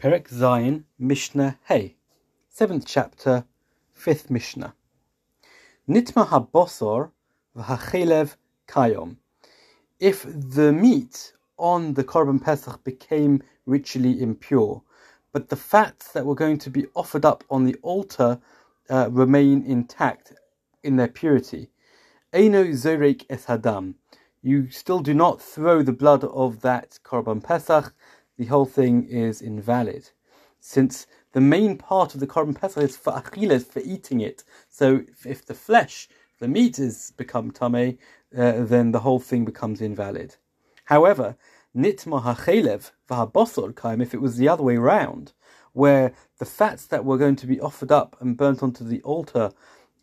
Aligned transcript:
Perek 0.00 0.28
Zayin, 0.30 0.84
Mishnah 0.98 1.58
Hey, 1.64 1.96
seventh 2.48 2.86
chapter, 2.86 3.44
fifth 3.92 4.30
Mishnah. 4.30 4.72
Nitma 5.86 6.26
habosor 6.26 7.10
v'hachelev 7.54 8.36
kayom. 8.66 9.16
If 9.98 10.24
the 10.26 10.72
meat 10.72 11.34
on 11.58 11.92
the 11.92 12.02
korban 12.02 12.42
pesach 12.42 12.82
became 12.82 13.42
ritually 13.66 14.22
impure, 14.22 14.80
but 15.34 15.50
the 15.50 15.56
fats 15.56 16.12
that 16.12 16.24
were 16.24 16.34
going 16.34 16.56
to 16.60 16.70
be 16.70 16.86
offered 16.96 17.26
up 17.26 17.44
on 17.50 17.66
the 17.66 17.76
altar 17.82 18.40
uh, 18.88 19.10
remain 19.10 19.62
intact 19.66 20.32
in 20.82 20.96
their 20.96 21.08
purity, 21.08 21.68
Eino 22.32 22.70
zorek 22.70 23.26
es 23.28 23.44
hadam. 23.44 23.96
You 24.40 24.70
still 24.70 25.00
do 25.00 25.12
not 25.12 25.42
throw 25.42 25.82
the 25.82 25.92
blood 25.92 26.24
of 26.24 26.62
that 26.62 26.98
korban 27.04 27.44
pesach 27.44 27.92
the 28.40 28.46
whole 28.46 28.64
thing 28.64 29.04
is 29.04 29.42
invalid, 29.42 30.08
since 30.60 31.06
the 31.32 31.42
main 31.42 31.76
part 31.76 32.14
of 32.14 32.20
the 32.20 32.26
korban 32.26 32.58
pesach 32.58 32.82
is 32.82 32.96
for 32.96 33.12
achilas, 33.12 33.66
for 33.66 33.80
eating 33.80 34.22
it. 34.22 34.42
So 34.70 35.02
if, 35.06 35.26
if 35.26 35.44
the 35.44 35.52
flesh, 35.52 36.08
the 36.38 36.48
meat 36.48 36.78
is 36.78 37.12
become 37.18 37.50
tamei, 37.50 37.98
uh, 38.34 38.64
then 38.64 38.92
the 38.92 39.00
whole 39.00 39.20
thing 39.20 39.44
becomes 39.44 39.82
invalid. 39.82 40.36
However, 40.86 41.36
nitma 41.76 42.22
hachelev 42.24 42.92
v'habosor 43.10 43.76
kaim, 43.76 44.00
if 44.00 44.14
it 44.14 44.22
was 44.22 44.38
the 44.38 44.48
other 44.48 44.62
way 44.62 44.78
round, 44.78 45.34
where 45.74 46.14
the 46.38 46.46
fats 46.46 46.86
that 46.86 47.04
were 47.04 47.18
going 47.18 47.36
to 47.36 47.46
be 47.46 47.60
offered 47.60 47.92
up 47.92 48.16
and 48.20 48.38
burnt 48.38 48.62
onto 48.62 48.84
the 48.84 49.02
altar, 49.02 49.52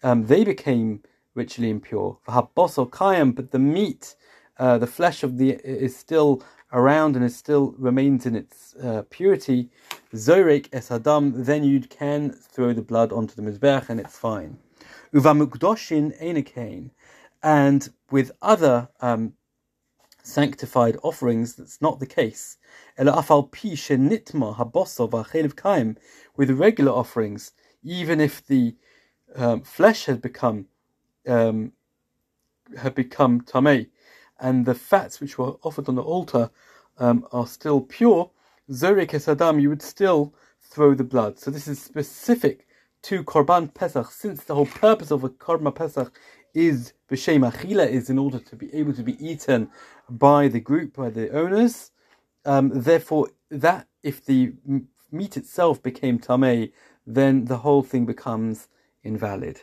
um, 0.04 0.28
they 0.28 0.44
became 0.44 1.02
ritually 1.34 1.72
impure. 1.72 2.20
V'habosor 2.28 2.92
kaim, 2.92 3.32
but 3.32 3.50
the 3.50 3.58
meat, 3.58 4.16
uh, 4.60 4.78
the 4.78 4.86
flesh 4.86 5.24
of 5.24 5.40
the 5.40 5.54
is 5.64 5.98
still 5.98 6.44
around 6.74 7.16
and 7.16 7.24
it 7.24 7.32
still 7.32 7.74
remains 7.78 8.26
in 8.26 8.36
its 8.36 8.76
uh, 8.76 9.04
purity, 9.10 9.70
zorek 10.14 10.68
es 10.74 10.92
adam, 10.92 11.44
then 11.44 11.64
you 11.64 11.80
can 11.82 12.32
throw 12.32 12.74
the 12.74 12.82
blood 12.82 13.12
onto 13.12 13.36
the 13.36 13.42
mizbech 13.42 13.90
and 13.90 14.00
it's 14.00 14.18
fine. 14.18 14.58
Uvamukdoshin 15.14 16.20
enekain, 16.22 16.92
and 17.42 17.90
with 18.12 18.32
other 18.42 18.90
um, 19.00 19.34
sanctified 20.24 20.98
offerings, 21.04 21.56
that's 21.56 21.82
not 21.82 22.00
the 22.00 22.06
case. 22.06 22.58
With 26.36 26.50
regular 26.52 26.92
offerings, 26.92 27.52
even 27.84 28.20
if 28.20 28.46
the 28.46 28.76
um, 29.36 29.62
flesh 29.62 30.06
has 30.06 30.18
become 30.18 30.66
um, 31.28 31.72
had 32.78 32.96
become 32.96 33.42
tamei, 33.42 33.88
and 34.40 34.66
the 34.66 34.76
fats 34.76 35.20
which 35.20 35.38
were 35.38 35.54
offered 35.64 35.90
on 35.90 35.96
the 35.96 36.02
altar 36.02 36.50
um, 36.98 37.28
are 37.32 37.48
still 37.48 37.82
pure, 37.82 38.30
Zorik 38.70 39.12
Esadam, 39.12 39.62
you 39.62 39.70
would 39.70 39.82
still 39.82 40.34
throw 40.62 40.94
the 40.94 41.04
blood. 41.04 41.40
So 41.40 41.52
this 41.52 41.68
is 41.68 41.82
specific 41.82 42.68
to 43.04 43.24
Korban 43.24 43.74
Pesach, 43.74 44.12
since 44.12 44.44
the 44.44 44.56
whole 44.56 44.66
purpose 44.66 45.12
of 45.12 45.24
a 45.24 45.30
Korban 45.30 45.74
Pesach 45.74 46.12
is 46.54 46.94
B'Shem 47.10 47.50
Achila, 47.50 47.88
is 47.88 48.10
in 48.10 48.18
order 48.18 48.40
to 48.40 48.56
be 48.56 48.74
able 48.74 48.94
to 48.94 49.04
be 49.04 49.16
eaten 49.26 49.70
by 50.10 50.48
the 50.48 50.60
group, 50.60 50.96
by 50.96 51.10
the 51.10 51.30
owners. 51.30 51.92
Um, 52.46 52.72
therefore, 52.74 53.30
that 53.50 53.88
if 54.04 54.26
the 54.26 54.54
meat 55.12 55.38
itself 55.38 55.82
became 55.82 56.20
tamei, 56.20 56.72
then 57.06 57.46
the 57.46 57.58
whole 57.58 57.84
thing 57.84 58.06
becomes 58.06 58.68
invalid. 59.04 59.62